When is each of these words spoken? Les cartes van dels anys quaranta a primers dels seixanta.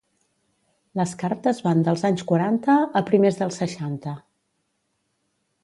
Les 0.99 1.11
cartes 1.23 1.59
van 1.67 1.83
dels 1.87 2.05
anys 2.09 2.25
quaranta 2.33 2.79
a 3.01 3.05
primers 3.13 3.39
dels 3.43 3.63
seixanta. 3.65 4.15